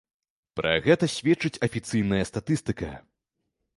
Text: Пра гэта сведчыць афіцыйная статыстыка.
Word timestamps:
Пра 0.59 0.69
гэта 0.87 1.09
сведчыць 1.15 1.61
афіцыйная 1.67 2.23
статыстыка. 2.31 2.91